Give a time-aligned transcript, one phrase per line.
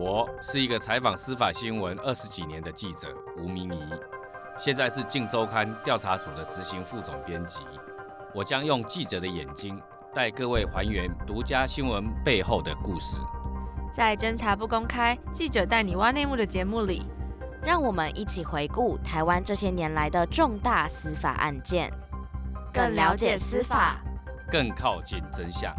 [0.00, 3.92] 我是一个采访司法新闻二十几年的记者吴明仪，
[4.56, 7.66] 现在是《镜周刊》调查组的执行副总编辑。
[8.34, 9.78] 我将用记者的眼睛
[10.14, 13.20] 带各位还原独家新闻背后的故事。
[13.92, 17.06] 在侦查不公开、记者带你挖内幕的节目里，
[17.62, 21.92] 让我们一起回顾台湾这些年来的重大司法案件，
[22.72, 24.00] 更了解司法，
[24.50, 25.70] 更靠近真相。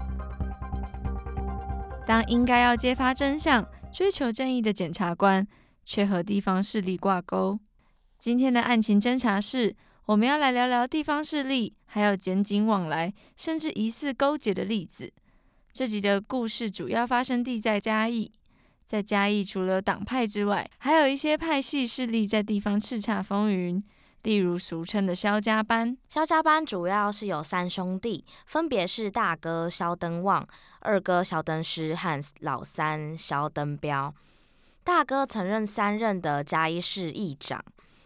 [2.05, 5.45] 当应该要揭发真相、追求正义的检察官，
[5.83, 7.59] 却和地方势力挂钩。
[8.17, 15.11] 今天的案情侦查室，我们要来聊聊地方势力，还有检警往来，甚至疑似勾结的例子。
[15.73, 18.31] 这集的故事主要发生地在嘉义，
[18.85, 23.83] 在嘉义除了党派之外，还有一些派系势力在地方叱咤风云。
[24.23, 30.47] 例如俗称的萧家班，萧家班主要是有三兄弟，分别是大哥萧登旺、
[30.81, 34.13] 二哥萧登师和老三萧登标。
[34.83, 37.63] 大哥曾任三任的嘉义市议长，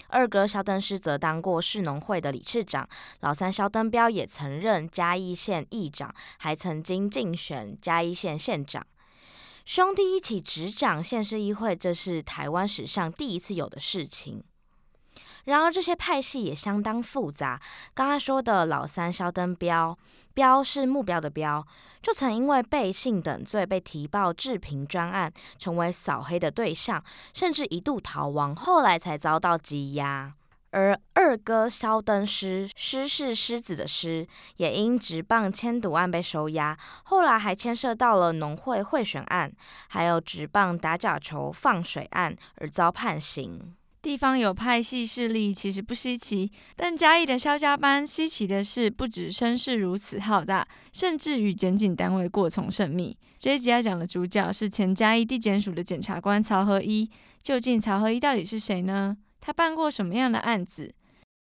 [0.07, 2.87] 二哥萧登师则当过市农会的理事长，
[3.19, 8.85] 老三萧登标也曾任嘉义县议长，还曾经竞选嘉义县县长。
[9.65, 14.43] 兄弟一起执掌县市议会，这是台湾史上第一次有的事情。
[15.45, 17.59] 然而，这些派系也相当复杂。
[17.93, 19.97] 刚刚说的老三萧登标，
[20.33, 21.65] 标是目标的标，
[22.01, 30.33] 就曾因为背信等罪被提报治贫专案，成为扫黑的对象，甚至一度逃亡，后来才遭到羁押。
[30.71, 39.49] 而二哥萧登师，狮是狮子的狮，也因职棒签赌案被收押，后来还牵涉到了农会贿选案，
[39.87, 43.73] 还有职棒打假球放水案而遭判刑。
[44.05, 53.17] 地方有派系势力其实不稀奇，但嘉义的萧家班稀奇的是，不止声势如此浩大，甚至与检警单位过从甚密。
[53.39, 57.09] 这一集要讲的主角是前嘉义地检署的检察官曹合一。
[57.41, 59.17] 究竟曹合一到底是谁呢？
[59.41, 60.93] 他办过什么样的案子？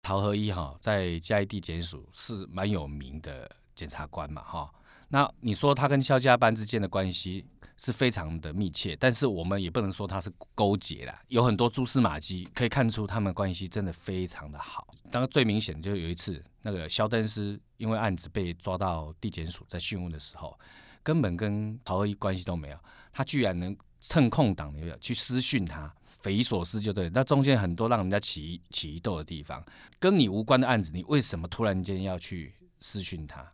[0.01, 4.73] 曹合一哈，在嘉义地检署是蛮有名的检察官嘛哈。
[5.09, 7.45] 那你说他跟肖家班之间的关系？
[7.79, 14.87] 是非常的密切，但是我们也不能说他是勾结啦，有很多蛛丝马迹可以看出他们关系真的非常的好。
[15.11, 20.57] 当最明显的就有一次，那个肖登斯因为案子被抓到地检署在讯问的时候，
[21.03, 22.77] 根本跟曹合一关系都没有，
[23.13, 25.93] 他居然能趁空档去私讯他，
[26.23, 27.07] 匪夷所思就对。
[27.11, 29.63] 那中间很多让人家起起疑窦的地方，
[29.99, 33.53] 跟你无关的案子，你为什么突然间要去私讯他？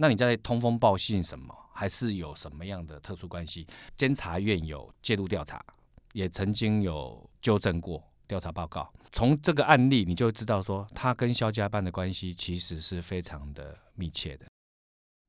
[0.00, 1.54] 那你在通风报信什么？
[1.72, 3.64] 还是有什么样的特殊关系？
[3.96, 5.64] 监察院有介入调查，
[6.12, 8.92] 也曾经有纠正过调查报告。
[9.12, 14.46] 从这个案例，你就知道说，他跟萧家班的关系其实是非常的密切的。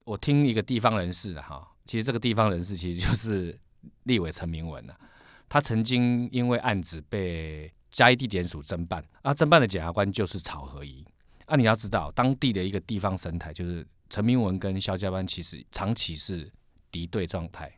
[0.06, 3.56] 我听一个地方人士哈，其实这个地方人士其实就是
[4.04, 5.00] 立委陈明文了。
[5.48, 11.06] 他曾经因为案子被嘉义地检署侦办，啊，侦办的检察官就是曹合一。
[11.46, 13.86] 啊，你要知道，当地的一个地方神台就是。
[14.10, 16.52] 陈明文跟肖家班其实长期是
[16.92, 17.72] 敌对状态。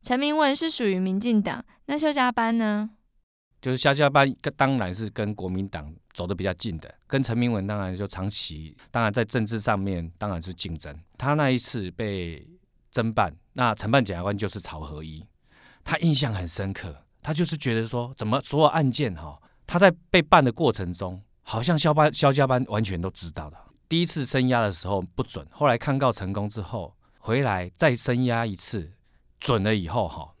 [0.00, 2.90] 陈明文是属于民进党，那肖家班呢？
[3.60, 10.92] 就是肖家班当然是跟国民党走得比较近的，跟陈明文当然就长期，当然在政治上面当然是竞争。
[11.16, 12.44] 他那一次被
[12.92, 15.24] 侦办，那承办检察官就是曹合一，
[15.84, 23.56] 他印象很深刻，他就是觉得说，怎么所有案件哈，他在被办的过程中，好像肖班萧家班完全都知道的。
[23.92, 28.90] 第一次升压的时候不准，后来抗告成功之后回来再升压一次，
[29.38, 30.32] 准了以后哈，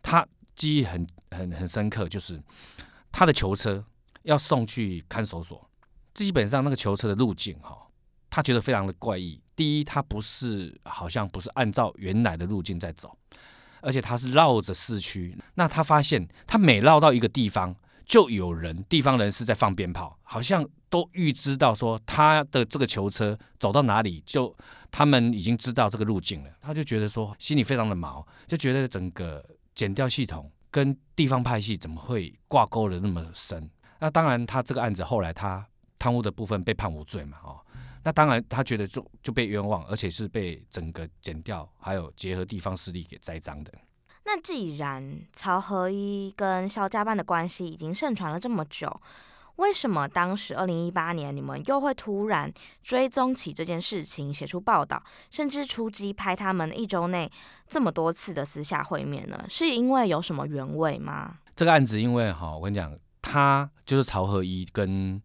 [0.00, 2.40] 他记忆很很很深刻，就是
[3.10, 3.84] 他的囚车
[4.22, 5.68] 要送去看守所，
[6.14, 7.76] 基本上那个囚车的路径哈，
[8.30, 9.42] 他觉得非常的怪异。
[9.56, 13.18] 第一，他不是好像不是按照原来的路径在走，
[13.80, 15.36] 而且他是绕着市区。
[15.54, 17.74] 那他发现他每绕到一个地方，
[18.10, 20.68] 就有人地方人士在放鞭炮，好像。
[20.90, 24.52] 都预知到说他的这个囚车走到哪里，就
[24.90, 26.50] 他们已经知道这个路径了。
[26.60, 29.40] 他就觉得说心里非常的毛，就觉得整个
[29.72, 33.70] 检调系统跟地方派系怎么会挂钩的那么深？
[34.00, 35.64] 那当然，他这个案子后来他
[35.96, 37.60] 贪污的部分被判无罪嘛，哦，
[38.02, 43.72] 那当然他觉得就就被冤枉，而且是被整个检调还有结合地方势力给栽赃的。
[44.24, 49.00] 那既然曹合一跟萧家班的关系已经盛传了这么久，
[49.56, 52.52] 为什么当时二零一八年你们又会突然
[52.82, 57.30] 追踪起这件事情，写出报道，甚至出击拍他们一周内
[57.68, 59.44] 这么多次的私下会面呢？
[59.48, 61.38] 是因为有什么原委吗？
[61.56, 65.20] 这个案子因为哈，我跟你讲，他就是曹合一跟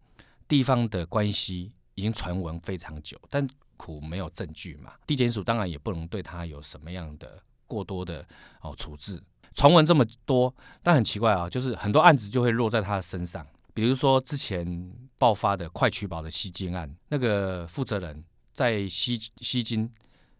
[0.48, 4.92] 地方的关系已经传闻非常久，但苦没有证据嘛。
[5.06, 8.26] 地检署当然也不能对他有什么样的过多的
[8.60, 9.22] 哦处置。
[9.54, 13.46] 传闻这么多，但很奇怪啊，就是很多案子就会落在他的身上。
[13.72, 19.90] 比如说之前爆发的快取宝的吸金案，那个负责人在吸吸金，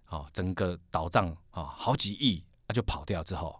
[0.05, 3.59] 啊，整个倒账啊好几亿，他就跑掉之后，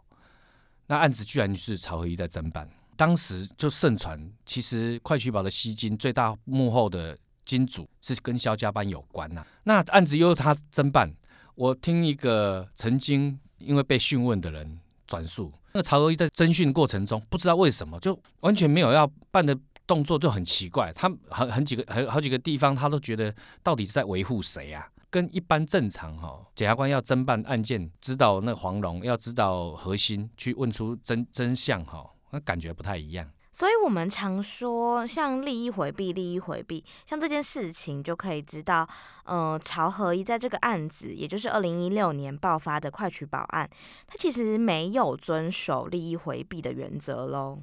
[0.87, 2.71] 那案子居然是曹合一在侦办。
[2.95, 11.15] 当时就盛传，其实快取宝的吸金最大幕后的金主是跟萧家班有关呐、那案子由他侦办，
[11.55, 20.93] 我听一个曾经因为被讯问的人转述，那个曹娥一在侦讯过程中，不知道为什么就完全没有要办的动作，就很奇怪。
[20.93, 24.89] 他很很几个很好几个地方，他都觉得到底是在维护谁啊？
[25.11, 31.99] 跟一般正常哈、哦，检察官要侦办案件，知道那黄龙要知道核心，去问出真真相哈。
[31.99, 33.27] 哦那感觉不太一样，
[33.57, 38.87] 所以我们常说像利益回避，利益回避，像这件事情就可以知道，
[39.25, 43.67] 呃，曹合一在这个案子，也就是二零一六年爆发的快取宝案，
[44.07, 47.63] 他其实没有遵守利益回避的原则喽。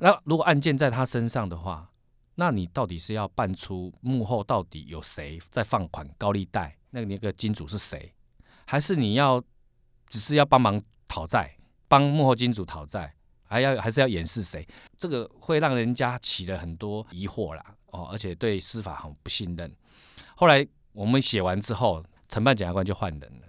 [0.00, 1.88] 那如果案件在他身上的话，
[2.34, 8.12] 那你到底是要办出幕后到底有谁在放款高利贷，那那个金主是谁，
[8.66, 9.42] 还是你要
[10.06, 10.78] 只是要帮忙
[11.08, 11.56] 讨债，
[11.88, 13.14] 帮幕后金主讨债？
[13.54, 14.66] 还要还是要掩饰谁？
[14.98, 19.72] 这个会让人家起了很多疑惑啦，哦，而且对司法很不信任。
[20.34, 23.46] 后来我们写完之后，承办检察官就换人了。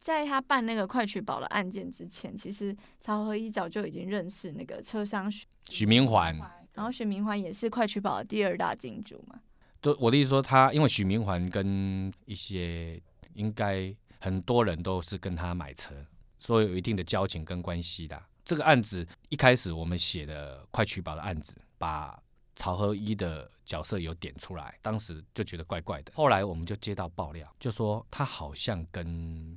[0.00, 6.36] 在他办那个快取保的案件之前，其实曹和一早就已经认识那个车商许许明环，
[6.74, 9.38] 然后许明环也是快取保的第二大金主嘛。
[9.80, 13.00] 就我的意思说，他因为许明环跟一些
[13.34, 15.94] 应该很多人都是跟他买车。
[16.40, 22.20] 所有一定的交情跟关系的这个案子，一开始我们写的快取保的案子，把
[22.56, 26.12] 曹和一的角色有点出来，当时就觉得怪怪的。
[26.16, 29.56] 后来我们就接到爆料，就说他好像跟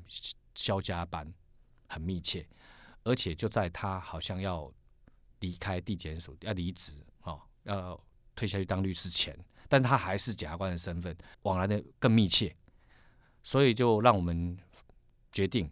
[0.54, 1.34] 肖家班
[1.88, 2.46] 很密切，
[3.04, 4.72] 而且就在他好像要
[5.40, 6.94] 离开地检署要离职
[7.24, 8.00] 哦，要
[8.36, 9.38] 退下去当律师前，
[9.70, 12.54] 但他还是检察官的身份，往来的更密切，
[13.42, 14.58] 所以就让我们
[15.32, 15.72] 决定。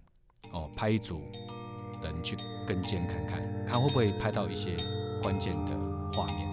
[0.54, 1.22] 哦，拍一组
[2.04, 2.36] 人去
[2.68, 4.76] 跟监看看，看会不会拍到一些
[5.22, 5.72] 关键的
[6.14, 6.48] 画面。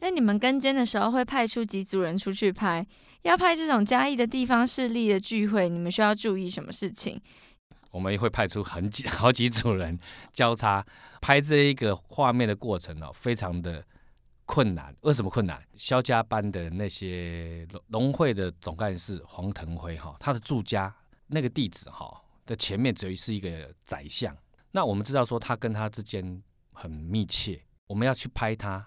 [0.00, 2.86] 那你们跟监的时候会派出几组人出去拍？
[3.22, 7.20] 要拍这种嘉义的地方势力的聚会，你们需要注意什么事情？
[7.90, 9.98] 我们也会派出很几好几组人
[10.32, 10.84] 交叉
[11.20, 13.84] 拍这一个画面的过程哦，非常的。
[14.46, 14.94] 困难？
[15.00, 15.62] 为什么困难？
[15.74, 20.94] 萧家班的那些农会的总干事黄腾辉哈，他的住家
[21.26, 24.36] 那个地址哈的前面只有是一个宰相。
[24.70, 26.42] 那我们知道说他跟他之间
[26.72, 28.86] 很密切，我们要去拍他，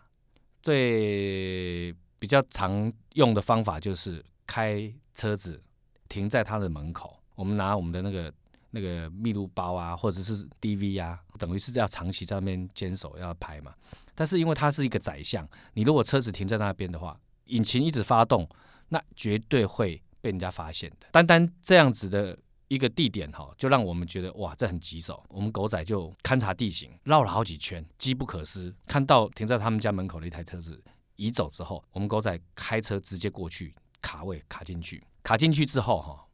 [0.62, 5.64] 最比较常用的方法就是开车子
[6.08, 8.32] 停在他的门口，我们拿我们的那个
[8.72, 13.74] 那个密录包啊，或者是 DV 啊，等于是要长期在那边坚守要拍嘛。
[14.14, 18.48] 但是因为它是一个宰相，你如果车子停在那边的话，引擎一直发动，
[18.90, 21.08] 那绝对会被人家发现的。
[21.12, 22.38] 单单这样子的
[22.68, 25.24] 一个地点哈，就让我们觉得哇，这很棘手。
[25.30, 30.84] 我们狗仔就勘察地形，绕了好几圈，机不可失，看到停在他们家门口的一台车子
[31.16, 36.26] 移走之后，我们狗仔开车直接过去卡位卡进去，卡进去之后哈，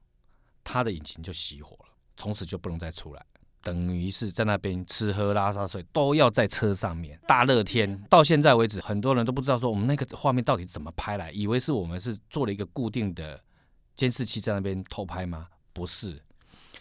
[0.64, 1.78] 他的引擎就熄火，
[2.18, 3.26] 从此就不能再出来。
[3.62, 13.42] 等于是在那边吃喝拉撒睡都要在车上面，大热天到现在为止，很多人都不知道说我们那个画面到底怎么拍来，以为是我们是做了一个固定的
[13.96, 15.48] 监视器在那边偷拍吗？
[15.72, 16.22] 不是，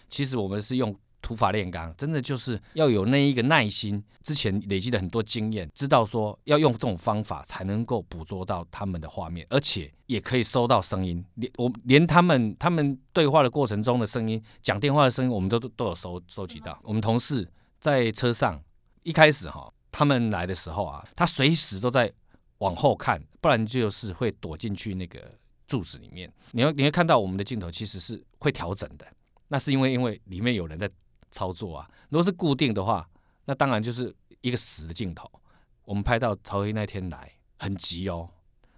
[0.09, 0.97] 其实我们是用。
[1.23, 4.03] 土法炼钢，真的就是要有那一个耐心。
[4.23, 11.25] 之前累积了很多经验，知道说要用这种方法才能够捕捉到他们的画面，而且也可以收到声音。
[11.35, 16.79] 连我连他们他们对话的过程中的声音，讲电话的声音，我们都都有收收集到。
[16.85, 17.49] 我们同事
[17.81, 18.63] 在车上
[19.03, 22.13] 一开始哈，他们来的时候啊，他随时都在
[22.59, 25.33] 往后看，不然就是会躲进去那个
[25.67, 26.33] 柱子里面。
[26.53, 29.05] 你会你会看到我们的镜头其实是会调整的，
[29.49, 30.89] 那是因为因为里面有人在。
[31.33, 33.09] 操作啊，如果是固定的话，
[33.47, 35.29] 那当然就是一个死的镜头。
[35.85, 38.29] 我们拍到曹黑那天来很急哦，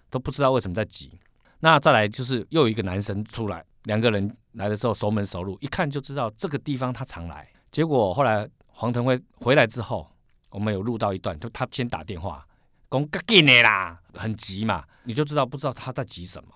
[0.09, 1.21] 都不知道为什么在急。
[1.61, 7.47] 那再来就是又有一个男生出来，两个人来的时候熟门熟路，一看就知道这个地方他常来。
[7.71, 10.11] 结果后来黄腾辉回来之后，
[10.49, 12.47] 我们有录到一段，就他先打电话，
[12.91, 16.51] 讲赶紧的啦，很急嘛，你就知道不知道他在急什么。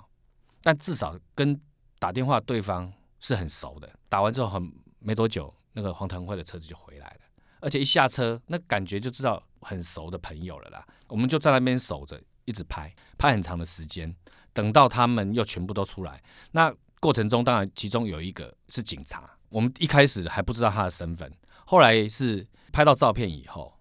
[0.63, 1.61] 但至少跟
[1.99, 5.53] 打电话对方是很熟的，打完之后很没多久。
[5.73, 7.21] 那个黄腾辉的车子就回来了，
[7.61, 10.87] 而且一下车，那感觉就知道很熟的朋友了啦。
[11.09, 14.15] 我们就在那边守着，一直拍，拍很长的时间，
[14.53, 16.23] 等到他们又全部都出来。
[16.53, 21.33] 那过程中，当然其中有一个是警察，我们一开始还不知道他的身份，
[21.65, 23.73] 后来是拍到照片以后，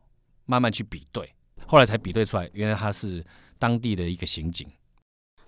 [0.46, 1.34] 慢慢去比对，
[1.66, 3.26] 后来才比对出来，原来他是
[3.58, 4.70] 当地的一个刑警。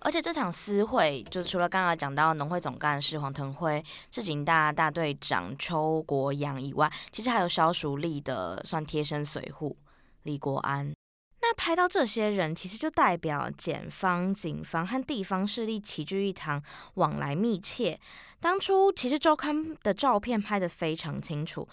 [0.02, 9.76] 而且这场私会，就除了刚刚讲到农会总干事黄腾辉、市警大大队长邱国阳以外，其实还有消暑力的算贴身随护
[10.24, 10.94] 李国安。
[11.42, 16.62] 那拍到这些人，其实就代表检方、警方和地方势力齐聚一堂，
[16.96, 17.98] 往来密切。
[18.42, 21.68] 当初其实周刊的照片拍得非常清楚，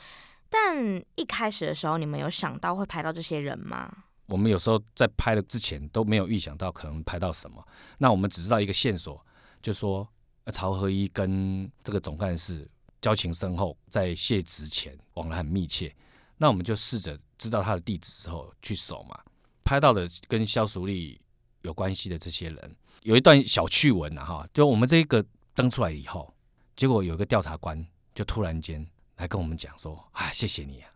[0.49, 3.93] 但一开始的时候，你们有想到会拍到这些人吗？
[4.27, 7.65] 我们有时候在拍的之前都没有预想到可能拍到什么，
[7.99, 9.25] 那我们只知道一个线索，
[9.63, 10.07] 就说
[10.53, 12.69] 曹和一跟这个总干事
[13.01, 15.95] 交情深厚，在卸职前往来很密切，
[16.39, 19.17] 那我们就试着知道他的地址之后去搜嘛，
[19.63, 21.21] 拍到的跟萧淑丽
[21.63, 26.35] 有关系的这些人，有一段小趣闻呐哈，就我们这个登出来以后，
[26.75, 28.85] 结果有一个调查官就突然间
[29.19, 30.91] 来跟我们讲说啊，谢谢你啊，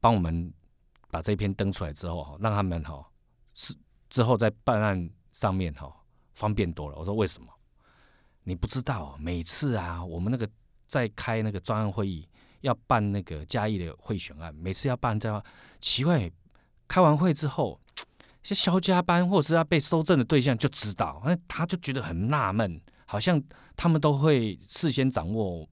[0.00, 0.52] 帮我们。
[1.14, 3.08] 把这篇登出来之后，让他们哈
[3.54, 3.72] 是
[4.10, 5.88] 之后在办案上面哈
[6.32, 6.98] 方便多了。
[6.98, 7.46] 我说为什么？
[8.42, 10.50] 你不知道，每次啊，我们那个
[10.88, 12.26] 在开那个专案会议，
[12.62, 15.40] 要办那个嘉义的贿选案，每次要办这样
[15.80, 16.28] 奇怪，
[16.88, 17.80] 开完会之后，
[18.42, 23.40] 些销家班或者是要被搜证的对象就知道，那他就觉得很纳闷，好像
[23.76, 25.64] 他们都会事先掌握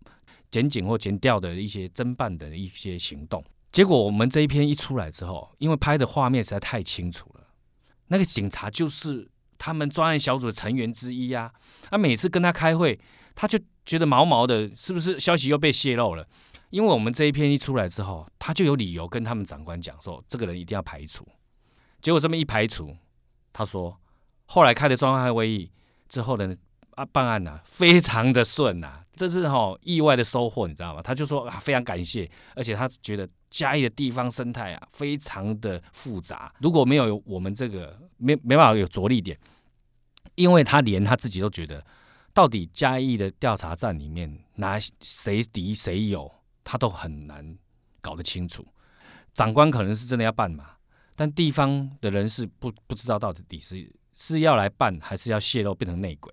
[0.53, 3.45] 检警或检调的一些侦办的一些行动。
[3.73, 7.47] 结果我们这一篇一出来之后，因为拍的画面实在太清楚了，
[8.09, 11.51] 那个警察就是他们专案小组的成员之一啊。
[11.91, 13.01] 他每次跟他开会，
[13.35, 16.27] 他就觉得毛毛的，是不是消息又被泄露了？
[16.69, 21.27] 因为我们这一篇一出来之后，他就有理由跟他们长官讲说，这个人一定要排除。
[22.03, 22.95] 结果这么一排除，
[23.53, 23.99] 他说
[24.47, 25.71] 后来开的专案会议
[26.09, 26.55] 之后呢，
[26.91, 31.03] 啊办案呐、啊，非常的顺呐、啊，这是哈、哦、意外的收获，你知道吗？
[31.03, 33.29] 他就说啊，非常感谢，而且他觉得。
[33.55, 36.51] 嘉义的地方生态啊，非常的复杂。
[36.63, 39.39] 如果没有我们这个没没办法有着力点，
[40.37, 41.85] 因为他连他自己都觉得，
[42.33, 46.33] 到底嘉义的调查站里面哪谁敌谁友，
[46.65, 47.59] 他都很难
[48.01, 48.67] 搞得清楚。
[49.35, 50.71] 长官可能是真的要办嘛，
[51.15, 56.33] 但地方的人是不不知道到底是是要来办，还是要泄露变成内鬼。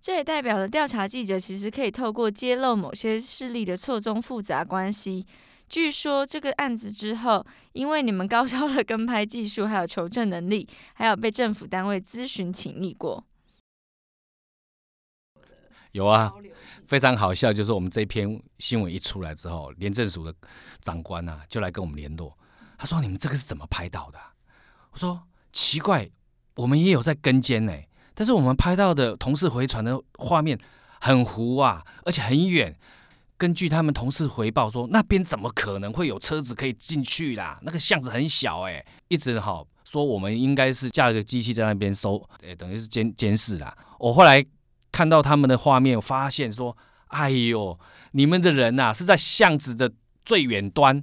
[0.00, 5.26] 这也代表了调查记者其实可以透过揭露某些势力的错综复杂关系。
[5.68, 13.24] 据说这个案子之后，因为你们高超的跟拍技术，还有求证能力，还有被政府单位咨询请益过。
[15.92, 16.32] 有啊，
[16.86, 20.34] 非常好笑，就是我们这篇新闻一出来之后，廉政署的
[20.80, 22.36] 长官啊就来跟我们联络，
[22.78, 24.18] 他说：“你们这个是怎么拍到的？”
[24.90, 26.10] 我说：“奇怪，
[26.56, 27.72] 我们也有在跟监呢，
[28.20, 30.58] 但是我们拍到的同事回传的画面
[31.00, 32.76] 很糊啊，而且很远。”
[33.38, 37.58] 根据他们同事回报说，那边怎么可能会有车子可以进去啦？
[37.62, 43.74] 那个巷子很小哎、一直好说我们应该是架了个机器在那边收，哎，等于是监监视啦。
[43.98, 44.44] 我后来
[44.92, 47.80] 看到他们的画面，发现说，哎呦，
[48.12, 49.90] 你们的人呐、啊、是在巷子的
[50.26, 51.02] 最远端，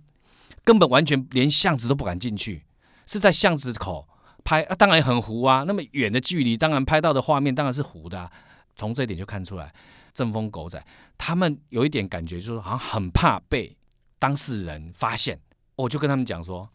[0.64, 2.68] 根本完全连巷子都不敢进去，
[3.08, 4.08] 是在巷子口
[4.48, 8.32] 拍啊，当然很糊啊，那么远的距离，当然拍到的画面当然是糊的、啊，
[8.78, 9.74] 从这一点就看出来。
[10.14, 10.82] 争风狗仔，
[11.18, 13.76] 他们有一点感觉，就是好像很怕被
[14.18, 15.38] 当事人发现。
[15.76, 16.68] 我就跟他们讲说：“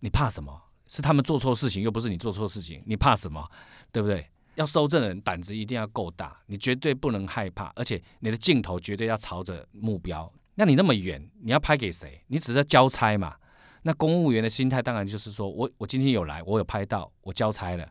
[0.00, 0.62] 你怕什么？
[0.86, 3.50] 是他们做错事情，又不是你做错事情，你怕什么？
[3.90, 4.28] 对不对？
[4.56, 10.30] 要收证人胆子一定要够大，你绝对不能害怕，而且你的镜头绝对要朝着目标。
[10.56, 12.22] 那你那么远，你要拍给谁？
[12.28, 13.34] 你只是交差嘛。
[13.86, 17.86] 那公务员的心态当然就是说我我今天有来，我有拍到，我交差了。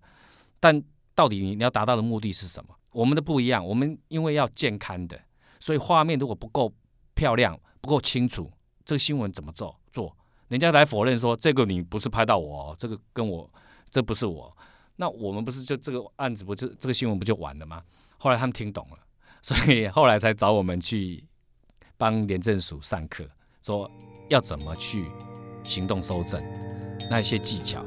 [0.59, 0.83] 但
[1.13, 5.19] 到底你你要达到的目的是什么？”我们的不一样，我们因为要健康的，
[5.59, 6.73] 所以画面如果不够
[7.15, 8.51] 漂亮、不够清楚，
[8.85, 9.79] 这个新闻怎么做？
[9.91, 10.15] 做
[10.47, 13.49] 人家来否认说这个你不是拍到我，这个跟我
[13.89, 14.55] 这不是我，
[14.95, 17.83] 那我们不是就这个案子不就这个新闻不就完了吗？
[18.17, 18.97] 后来他们听懂了，
[19.41, 21.23] 所以后来才找我们去
[21.97, 23.27] 帮廉政署上课，
[23.61, 23.89] 说
[24.29, 25.05] 要怎么去
[25.63, 26.41] 行动搜证，
[27.09, 27.83] 那一些技巧。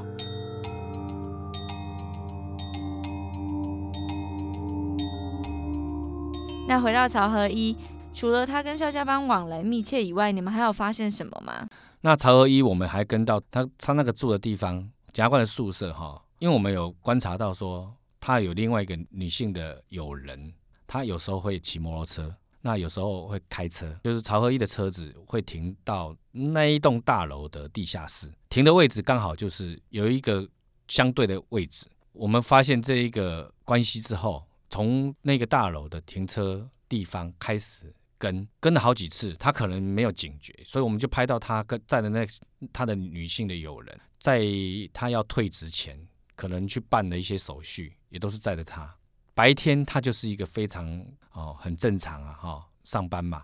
[6.67, 7.77] 那回到曹和一，
[8.13, 11.65] 除了他跟萧家班往来密切以外，你们还有发现什么吗？
[12.01, 14.79] 那曹和一，我们还跟到他他那个住的地方，
[15.13, 20.53] 检察官的宿舍哈，因为我们有观察到说，他有另外一个女性的友人，
[20.85, 22.35] 他有时候会骑摩托车，
[22.67, 30.45] 那有时候会开车，就是曹合一的车子会停到那一栋大楼的地下室，停的位置刚好就是有一个
[30.89, 31.85] 相对的位置。
[32.11, 42.27] 我们发现这一个关系之后，从那个大楼的停车地方开始跟跟了好几次，他可能没有警觉，所以我们就拍到他跟载的那
[42.73, 44.43] 他的女性的友人，在
[44.91, 45.97] 他要退职前，
[46.35, 48.93] 可能去办了一些手续，也都是载着他。
[49.37, 50.83] 白天他就是一个非常
[51.31, 53.43] 哦很正常啊哈、哦、上班嘛，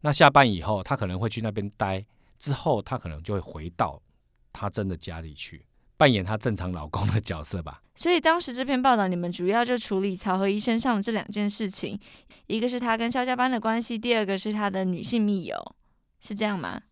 [0.00, 2.04] 那下班以后他可能会去那边待，
[2.40, 4.02] 之后他可能就会回到
[4.52, 5.64] 他真的家里去。
[5.96, 7.82] 扮演他正常老公的角色吧。
[7.94, 11.98] 所以当时这篇报道，你们主要就处理曹和医身上的这两件事情，
[12.48, 15.76] 一个是他跟肖家班的关系，第二个是他的女性密友，
[16.20, 16.82] 是这样吗？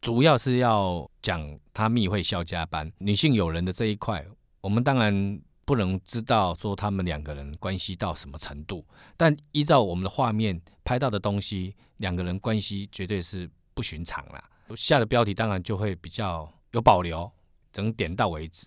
[0.00, 4.24] 主要是要讲他密会肖家班女性友人的这一块，
[4.60, 8.82] 我们当然不能知道说他们两个人关系到什么程度，
[9.18, 14.42] 但依照我们的画面拍到的东西，两个人关系绝对是不寻常啦。
[14.74, 17.30] 下的标题当然就会比较有保留。
[17.70, 18.66] 整点到为止。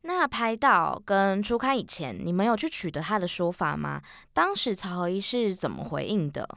[0.00, 4.02] 那拍到跟初刊以前，你们有去取得他的说法吗？
[4.32, 6.48] 当时曹合一是怎么回应的？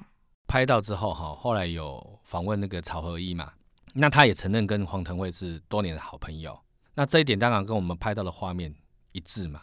[0.48, 3.52] 拍到之后哈，后来有访问那个曹合一嘛，
[3.96, 6.58] 那他也承认跟黄腾慧是多年的好朋友。
[6.96, 8.74] 那这一点当然跟我们拍到的画面
[9.12, 9.62] 一致嘛，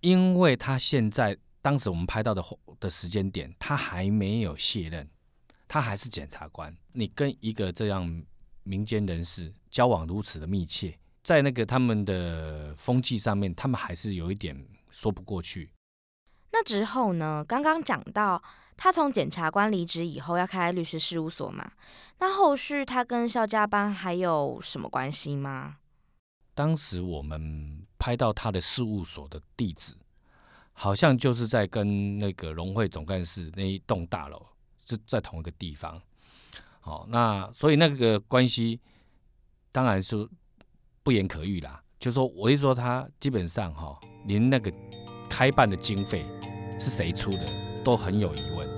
[0.00, 2.42] 因为他现在当时我们拍到的
[2.78, 5.08] 的时间点，他还没有卸任，
[5.66, 6.76] 他还是检察官。
[6.92, 8.24] 你跟一个这样
[8.62, 10.98] 民间人士交往如此的密切。
[11.22, 14.56] 在那个他们的风气上面，他们还是有一点
[14.90, 15.72] 说不过去。
[16.52, 17.44] 那之后呢？
[17.46, 18.42] 刚刚讲到
[18.76, 21.72] 他从检察官离职以后要开律师事务所嘛？
[22.20, 25.78] 那后续他跟肖家班还有什么关系吗？
[26.54, 29.94] 当时我们拍到他的事务所的地址，
[30.72, 34.44] 好像就是在跟那个荣会总干事那一栋大楼
[34.86, 36.00] 是在同一个地方。
[36.80, 38.80] 好，那所以那个关系
[39.72, 40.28] 当然是。
[41.02, 44.72] 不言可喻啦，就说我一说他基本上哈，连那个
[45.30, 46.26] 开办的经费
[46.80, 47.46] 是谁出的
[47.84, 48.68] 都很有疑问。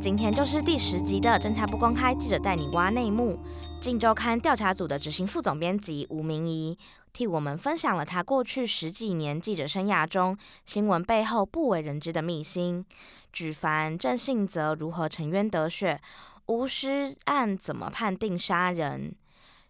[0.00, 3.34] 今天就是第十集的《侦查不公开》，记者带你挖内幕。
[3.82, 6.78] 《镜周刊》调查组的执行副总编辑吴明仪
[7.12, 12.86] 替我们分享了他过去十几年记者生涯中新闻背后不为人知的秘辛，
[13.32, 16.00] 举凡郑信泽如何沉冤得雪。
[16.46, 19.16] 吴师案怎么判定杀人？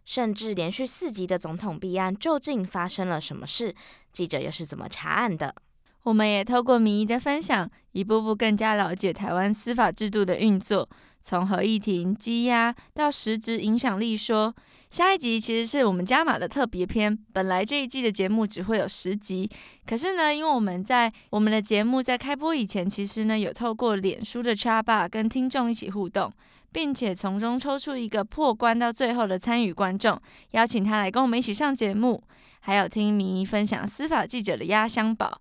[0.04, 3.74] 甚至连续四集的总统弊案究竟发生了什么事？
[4.12, 5.54] 记者又是怎么查案的？
[6.02, 10.88] 我们也透过民意的分享，一步步更加了解台湾司法制度的运作，
[11.20, 14.54] 从合议庭羁押到实质影响力说。
[14.90, 17.18] 下一集其实是我们加码的特别篇。
[17.32, 19.48] 本来这一季的节目只会有十集，
[19.86, 26.30] 可是呢，因为我们在我们的节目在开播以前，其实呢有透过脸书的插吧跟听众一起互动，
[26.72, 32.22] 并且从中抽出一个破关到最后的参与观众，邀请他来跟我们一起上节目，
[32.60, 35.40] 还有听民意分享司法记者的压箱宝，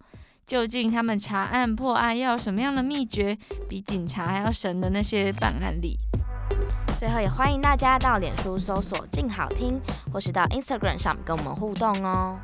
[0.52, 3.38] 究竟他们查案破案要有什么样的秘诀，
[3.70, 5.98] 比警察还要神的那些办案例。
[7.00, 9.80] 最后也欢迎大家到脸书搜索“静好听”，
[10.12, 12.38] 或是到 Instagram 上跟我们互动哦。